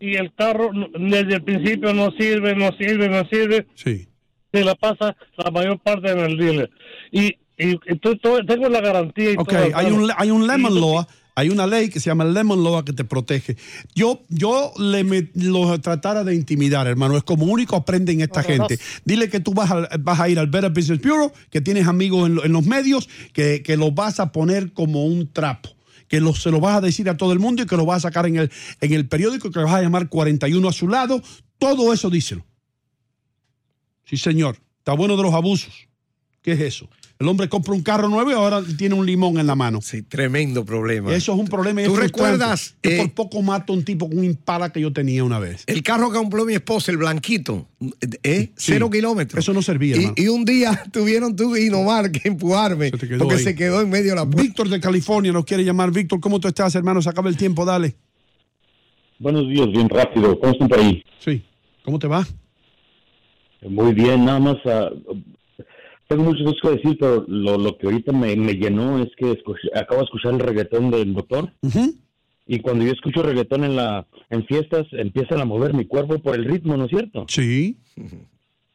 y 0.01 0.17
el 0.17 0.33
carro 0.35 0.71
desde 0.99 1.35
el 1.35 1.43
principio 1.43 1.93
no 1.93 2.11
sirve, 2.13 2.55
no 2.57 2.71
sirve, 2.79 3.09
no 3.09 3.25
sirve. 3.29 3.67
Sí. 3.75 4.09
Se 4.53 4.65
la 4.65 4.75
pasa 4.75 5.15
la 5.37 5.51
mayor 5.51 5.79
parte 5.81 6.11
en 6.11 6.21
el 6.21 6.37
dealer. 6.39 6.71
Y, 7.13 7.27
y, 7.59 7.73
y 7.87 7.97
tú- 8.01 8.17
tú- 8.17 8.45
tengo 8.47 8.69
la 8.69 8.81
garantía 8.81 9.33
y 9.33 9.37
Ok, 9.37 9.49
todo, 9.51 9.59
hay 9.65 9.71
claro. 9.71 9.95
un, 9.97 10.11
hay 10.17 10.31
un 10.31 10.47
lemon 10.47 10.81
law, 10.81 11.05
hay 11.37 11.49
una 11.49 11.67
ley 11.67 11.89
que 11.89 11.99
se 12.01 12.07
llama 12.11 12.25
el 12.25 12.33
lemon 12.33 12.63
law 12.63 12.85
que 12.85 12.93
te 12.93 13.05
protege. 13.05 13.57
Yo, 13.95 14.23
yo 14.29 14.73
le 14.79 15.03
me- 15.05 15.31
lo 15.35 15.81
tratara 15.81 16.23
de 16.23 16.35
intimidar, 16.35 16.87
hermano. 16.87 17.17
Es 17.17 17.25
como 17.25 17.47
único 17.47 17.75
aprenden 17.77 18.21
esta 18.21 18.43
gente. 18.69 18.79
Dile 19.05 19.29
que 19.29 19.41
tú 19.41 19.53
vas 19.53 19.71
a, 19.71 19.89
vas 19.99 20.21
a 20.21 20.29
ir 20.29 20.39
al 20.39 20.47
Better 20.47 20.71
Business 20.71 21.01
Bureau, 21.01 21.33
que 21.51 21.61
tienes 21.61 21.87
amigos 21.89 22.29
en, 22.29 22.37
lo- 22.37 22.45
en 22.45 22.53
los 22.53 22.65
medios, 22.65 23.09
que, 23.33 23.63
que 23.63 23.77
los 23.77 23.95
vas 23.95 24.21
a 24.21 24.31
poner 24.33 24.73
como 24.73 25.05
un 25.07 25.33
trapo. 25.33 25.71
Que 26.07 26.21
lo- 26.21 26.35
se 26.35 26.51
lo 26.53 26.61
vas 26.61 26.77
a 26.77 26.81
decir 26.81 27.09
a 27.11 27.17
todo 27.17 27.33
el 27.33 27.41
mundo 27.41 27.63
y 27.63 27.67
que 27.67 27.77
lo 27.77 27.85
vas 27.85 27.99
a 28.05 28.09
sacar 28.09 28.27
en 28.27 28.37
el, 28.37 28.51
en 28.81 28.93
el 28.93 29.09
periódico, 29.09 29.51
que 29.51 29.59
lo 29.59 29.65
vas 29.67 29.75
a 29.75 29.83
llamar 29.83 30.09
41 30.09 30.69
a 30.69 30.73
su 30.73 30.87
lado. 30.89 31.21
Todo 31.59 31.93
eso 31.93 32.11
díselo. 32.11 32.45
Sí, 34.05 34.17
señor. 34.17 34.59
Está 34.79 34.93
bueno 34.93 35.17
de 35.17 35.23
los 35.23 35.35
abusos. 35.35 35.73
¿Qué 36.43 36.53
es 36.53 36.61
eso? 36.61 36.89
El 37.25 37.29
hombre 37.29 37.49
compra 37.49 37.73
un 37.73 37.83
carro 37.83 38.11
nuevo 38.11 38.31
y 38.31 38.35
ahora 38.35 38.63
tiene 38.77 38.95
un 38.95 39.07
limón 39.07 39.39
en 39.39 39.47
la 39.47 39.55
mano. 39.55 39.81
Sí, 39.81 40.03
tremendo 40.03 40.63
problema. 40.63 41.15
Eso 41.15 41.33
es 41.33 41.39
un 41.39 41.47
problema. 41.49 41.83
¿Tú 41.83 41.97
recuerdas, 41.97 42.77
Yo 42.83 42.91
eh, 42.91 42.99
por 42.99 43.13
poco 43.15 43.41
mato 43.43 43.73
a 43.73 43.77
un 43.77 43.83
tipo 43.83 44.11
con 44.11 44.19
un 44.19 44.25
impala 44.25 44.71
que 44.71 44.79
yo 44.83 44.93
tenía 44.93 45.25
una 45.25 45.39
vez. 45.39 45.65
El 45.67 45.83
carro 45.83 46.11
que 46.11 46.19
compró 46.19 46.45
mi 46.45 46.53
esposa, 46.53 46.91
el 46.93 46.99
blanquito, 46.99 47.67
¿eh? 48.23 48.51
Sí. 48.57 48.73
cero 48.73 48.91
kilómetros. 48.91 49.43
Eso 49.43 49.55
no 49.55 49.63
servía, 49.63 49.97
Y, 49.97 50.13
y 50.23 50.29
un 50.29 50.45
día 50.45 50.85
tuvieron 50.93 51.35
tú 51.35 51.57
y 51.57 51.71
Nomar 51.71 52.13
que 52.13 52.29
empujarme 52.29 52.91
Se 52.91 53.17
porque 53.17 53.37
ahí. 53.37 53.43
se 53.43 53.55
quedó 53.55 53.81
en 53.81 53.89
medio 53.89 54.11
de 54.11 54.17
la 54.17 54.27
puerta. 54.27 54.43
Víctor 54.43 54.69
de 54.69 54.79
California 54.79 55.33
nos 55.33 55.47
quiere 55.47 55.65
llamar. 55.65 55.93
Víctor, 55.93 56.21
¿cómo 56.21 56.39
tú 56.41 56.49
estás, 56.49 56.75
hermano? 56.75 57.01
Se 57.01 57.09
acaba 57.09 57.31
el 57.31 57.39
tiempo, 57.39 57.65
dale. 57.65 57.97
Buenos 59.19 59.49
días, 59.49 59.69
bien 59.73 59.89
rápido. 59.89 60.39
¿Cómo 60.39 60.53
están 60.53 60.69
por 60.69 60.79
ahí? 60.79 61.03
Sí. 61.25 61.43
¿Cómo 61.87 61.99
te 61.99 62.07
va? 62.07 62.27
Muy 63.67 63.95
bien, 63.95 64.27
nada 64.27 64.41
más. 64.41 64.57
ah, 64.67 64.91
tengo 66.17 66.31
muchas 66.31 66.45
cosas 66.45 66.61
que 66.63 66.71
decir, 66.77 66.97
pero 66.99 67.25
lo, 67.29 67.59
lo 67.59 67.77
que 67.79 67.87
ahorita 67.87 68.13
me, 68.13 68.35
me 68.37 68.55
llenó 68.55 68.99
es 69.03 69.09
que 69.17 69.33
escuché- 69.33 69.71
acabo 69.75 70.01
de 70.01 70.05
escuchar 70.05 70.35
el 70.35 70.41
reggaetón 70.41 70.91
del 70.91 71.15
doctor. 71.15 71.53
Y 72.47 72.59
cuando 72.61 72.85
yo 72.85 72.93
escucho 72.93 73.23
reggaetón 73.23 73.65
en, 73.65 73.77
la, 73.77 74.07
en 74.31 74.45
fiestas, 74.47 74.87
empiezan 74.93 75.41
a 75.41 75.45
mover 75.47 75.73
mi 75.75 75.87
cuerpo 75.87 76.19
por 76.19 76.35
el 76.35 76.45
ritmo, 76.45 76.77
¿no 76.77 76.85
es 76.85 76.91
cierto? 76.91 77.25
Sí. 77.29 77.79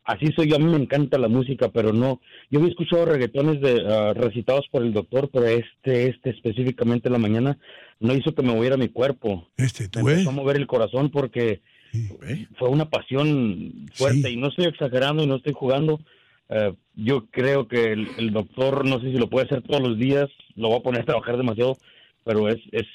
Así 0.03 0.25
soy 0.35 0.49
yo, 0.49 0.55
a 0.55 0.59
mí 0.59 0.65
me 0.65 0.77
encanta 0.77 1.19
la 1.19 1.27
música, 1.27 1.69
pero 1.69 1.93
no. 1.93 2.19
Yo 2.49 2.57
había 2.59 2.71
escuchado 2.71 3.05
reggaetones 3.05 3.61
de, 3.61 3.83
ah, 3.87 4.13
recitados 4.15 4.65
por 4.71 4.81
el 4.81 4.91
doctor, 4.91 5.29
pero 5.31 5.45
este, 5.45 6.07
este 6.07 6.31
específicamente 6.31 7.09
en 7.09 7.13
la 7.13 7.19
mañana 7.19 7.59
no 7.99 8.15
hizo 8.15 8.33
que 8.33 8.41
me 8.41 8.53
moviera 8.55 8.75
mi 8.75 8.89
cuerpo. 8.89 9.47
Este, 9.55 9.83
Me 9.83 9.89
tú 9.89 9.99
ves. 10.03 10.13
empezó 10.19 10.29
a 10.31 10.33
mover 10.33 10.55
el 10.55 10.65
corazón 10.65 11.11
porque 11.11 11.61
fue 12.57 12.69
una 12.69 12.89
pasión 12.89 13.85
fuerte 13.93 14.29
Sí. 14.29 14.33
y 14.33 14.37
no 14.37 14.47
estoy 14.47 14.65
exagerando 14.65 15.21
y 15.23 15.27
no 15.27 15.35
estoy 15.35 15.53
jugando. 15.53 15.99
Eh, 16.49 16.73
yo 16.95 17.27
creo 17.27 17.67
que 17.67 17.91
el, 17.93 18.07
el 18.17 18.31
doctor, 18.31 18.85
no 18.85 18.99
sé 18.99 19.11
si 19.11 19.17
lo 19.17 19.29
puede 19.29 19.45
hacer 19.45 19.61
todos 19.61 19.81
los 19.87 19.97
días, 19.97 20.27
lo 20.55 20.69
va 20.71 20.77
a 20.77 20.81
poner 20.81 21.01
a 21.01 21.05
trabajar 21.05 21.37
demasiado, 21.37 21.77
pero 22.23 22.49
es, 22.49 22.57
es 22.71 22.85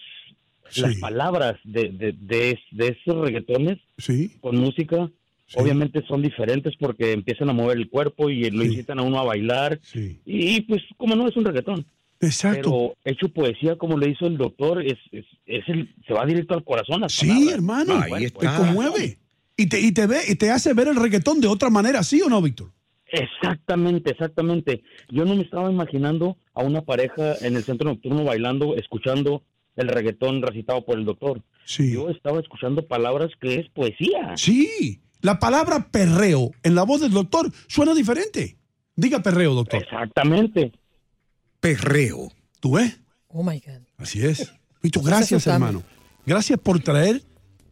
Sí. 0.70 0.80
las 0.80 0.96
palabras 0.96 1.56
de, 1.62 1.90
de, 1.90 2.12
de, 2.18 2.58
de 2.72 2.88
esos 2.88 3.16
reggaetones 3.20 3.78
Sí. 3.98 4.32
con 4.40 4.56
música, 4.56 5.08
Sí. 5.46 5.56
obviamente 5.60 6.02
son 6.08 6.22
diferentes 6.22 6.72
porque 6.80 7.12
empiezan 7.12 7.48
a 7.50 7.52
mover 7.52 7.76
el 7.76 7.88
cuerpo 7.90 8.28
y 8.30 8.50
lo 8.50 8.62
Sí. 8.62 8.68
incitan 8.70 8.98
a 8.98 9.02
uno 9.02 9.18
a 9.20 9.24
bailar. 9.24 9.78
Sí. 9.82 10.18
Y, 10.24 10.62
pues, 10.62 10.82
como 10.96 11.14
no 11.14 11.28
es 11.28 11.36
un 11.36 11.44
reggaetón, 11.44 11.84
Exacto. 12.20 12.60
pero 12.62 12.94
hecho 13.04 13.28
poesía 13.28 13.76
como 13.76 13.96
le 13.98 14.08
hizo 14.10 14.26
el 14.26 14.36
doctor, 14.38 14.84
es, 14.84 14.98
es, 15.12 15.26
es 15.46 15.68
el, 15.68 15.94
se 16.08 16.14
va 16.14 16.24
directo 16.26 16.54
al 16.54 16.64
corazón. 16.64 17.02
las 17.02 17.12
Sí, 17.12 17.28
palabras. 17.28 17.54
hermano. 17.54 18.00
Ahí 18.00 18.10
te 18.22 18.24
está. 18.26 18.56
conmueve. 18.56 19.18
Y 19.56 19.66
te, 19.68 19.78
y 19.80 19.92
te 19.92 20.06
ve, 20.08 20.18
y 20.28 20.34
te 20.34 20.50
hace 20.50 20.72
ver 20.74 20.88
el 20.88 20.96
reggaetón 20.96 21.40
de 21.40 21.46
otra 21.46 21.70
manera, 21.70 22.02
¿sí 22.02 22.20
o 22.22 22.28
no, 22.28 22.42
Víctor? 22.42 22.72
Exactamente, 23.14 24.10
exactamente. 24.10 24.82
Yo 25.10 25.24
no 25.24 25.34
me 25.34 25.42
estaba 25.42 25.70
imaginando 25.70 26.36
a 26.52 26.62
una 26.62 26.82
pareja 26.82 27.34
en 27.40 27.56
el 27.56 27.64
centro 27.64 27.88
nocturno 27.90 28.24
bailando, 28.24 28.76
escuchando 28.76 29.42
el 29.76 29.88
reggaetón 29.88 30.42
recitado 30.42 30.84
por 30.84 30.98
el 30.98 31.04
doctor. 31.04 31.42
Sí. 31.64 31.92
Yo 31.92 32.10
estaba 32.10 32.40
escuchando 32.40 32.86
palabras 32.86 33.30
que 33.40 33.60
es 33.60 33.68
poesía. 33.70 34.36
Sí. 34.36 35.00
La 35.20 35.38
palabra 35.38 35.88
perreo 35.90 36.50
en 36.62 36.74
la 36.74 36.82
voz 36.82 37.00
del 37.00 37.12
doctor 37.12 37.50
suena 37.66 37.94
diferente. 37.94 38.58
Diga 38.96 39.22
perreo, 39.22 39.54
doctor. 39.54 39.82
Exactamente. 39.82 40.72
Perreo. 41.60 42.30
¿Tú 42.60 42.72
ves? 42.72 43.00
Oh 43.28 43.42
my 43.42 43.58
God. 43.60 43.82
Así 43.96 44.24
es. 44.24 44.52
Es 44.82 44.90
gracias, 45.02 45.46
hermano. 45.46 45.82
Gracias 46.26 46.60
por 46.60 46.78
traer 46.78 47.22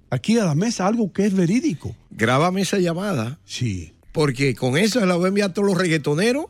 aquí 0.08 0.38
a 0.38 0.46
la 0.46 0.54
mesa 0.54 0.86
algo 0.86 1.12
que 1.12 1.26
es 1.26 1.34
verídico. 1.34 1.94
Grábame 2.10 2.62
esa 2.62 2.78
llamada 2.78 3.38
Sí. 3.44 3.91
Porque 4.12 4.54
con 4.54 4.76
eso 4.76 5.04
la 5.06 5.16
voy 5.16 5.26
a 5.26 5.28
enviar 5.28 5.50
a 5.50 5.54
todos 5.54 5.66
los 5.68 5.76
reggaetoneros 5.78 6.46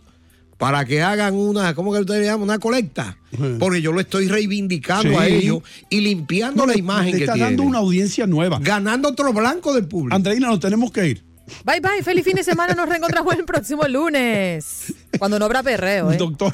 para 0.59 0.85
que 0.85 1.03
hagan 1.03 1.35
una, 1.35 1.75
¿cómo 1.75 1.93
que 1.93 1.99
ustedes 2.01 2.25
llaman? 2.27 2.43
Una 2.45 2.59
colecta. 2.59 3.17
Porque 3.59 3.83
yo 3.83 3.91
lo 3.93 4.01
estoy 4.01 4.29
reivindicando 4.29 5.11
Sí. 5.11 5.17
a 5.17 5.27
ellos 5.27 5.63
y 5.91 6.01
limpiando 6.03 6.67
la 6.67 6.77
imagen 6.79 7.13
Le 7.13 7.19
que 7.19 7.25
está 7.25 7.33
tienen. 7.35 7.57
dando 7.57 7.63
una 7.65 7.79
audiencia 7.79 8.27
nueva. 8.29 8.59
Ganando 8.61 9.09
otro 9.09 9.33
blanco 9.33 9.75
del 9.75 9.87
público. 9.89 10.15
Andreina, 10.15 10.49
nos 10.49 10.61
tenemos 10.61 10.93
que 10.93 11.09
ir. 11.09 11.25
Bye 11.65 11.81
bye, 11.81 12.03
feliz 12.05 12.25
fin 12.25 12.37
de 12.37 12.45
semana. 12.45 12.75
Nos 12.75 12.89
reencontramos 12.89 13.35
el 13.35 13.45
próximo 13.45 13.83
lunes. 13.89 14.93
Cuando 15.19 15.39
no 15.41 15.47
habrá 15.47 15.63
perreo, 15.65 16.13
¿eh? 16.13 16.17
Doctor, 16.17 16.53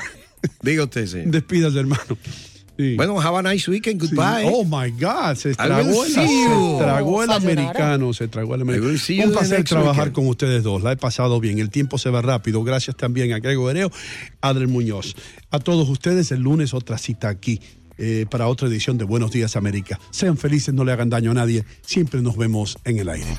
Diga 0.63 0.85
usted, 0.85 1.07
sí. 1.07 1.19
despídase, 1.27 1.79
hermano. 1.81 2.17
Sí. 2.79 2.95
Bueno, 2.95 3.21
have 3.21 3.37
a 3.37 3.43
nice 3.43 3.69
weekend. 3.69 4.01
Sí. 4.01 4.15
Goodbye. 4.15 4.45
Oh 4.45 4.65
my 4.65 4.91
God, 4.93 5.35
se 5.35 5.53
tragó 5.55 6.05
el, 6.05 6.13
se 6.13 6.27
tragó 6.79 7.25
el 7.25 7.31
americano, 7.33 8.15
se 8.15 8.29
tragó 8.29 8.55
el 8.55 8.63
americano. 8.63 8.93
Un 9.25 9.33
placer 9.33 9.65
trabajar 9.65 10.05
weekend. 10.05 10.15
con 10.15 10.29
ustedes 10.29 10.63
dos. 10.63 10.83
La 10.83 10.93
he 10.93 10.97
pasado 10.97 11.41
bien. 11.41 11.59
El 11.59 11.71
tiempo 11.71 11.99
se 11.99 12.09
va 12.11 12.23
rápido. 12.23 12.63
Gracias 12.63 12.97
también 12.97 13.33
a 13.33 13.41
Grego 13.41 13.69
Hereo, 13.69 13.91
Adel 14.41 14.69
Muñoz. 14.69 15.17
A 15.51 15.59
todos 15.59 15.89
ustedes, 15.89 16.31
el 16.31 16.43
lunes 16.43 16.73
otra 16.73 16.99
cita 16.99 17.29
aquí 17.29 17.61
eh, 17.99 18.27
para 18.31 18.47
otra 18.47 18.69
edición 18.69 18.97
de 18.97 19.05
Buenos 19.05 19.33
Días 19.33 19.57
América. 19.57 19.99
Sean 20.11 20.37
felices, 20.37 20.73
no 20.73 20.85
le 20.85 20.93
hagan 20.93 21.11
daño 21.11 21.33
a 21.33 21.35
nadie. 21.35 21.65
Siempre 21.83 22.23
nos 22.23 22.37
vemos 22.37 22.79
en 22.85 23.01
el 23.01 23.09
aire. 23.09 23.39